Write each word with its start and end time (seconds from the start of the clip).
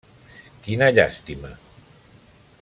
Quina 0.67 0.87
llàstima! 0.95 1.53